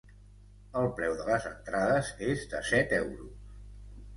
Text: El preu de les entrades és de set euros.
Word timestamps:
El 0.79 0.87
preu 0.99 1.13
de 1.19 1.27
les 1.27 1.45
entrades 1.49 2.09
és 2.31 2.49
de 2.55 2.63
set 2.71 2.97
euros. 3.01 3.37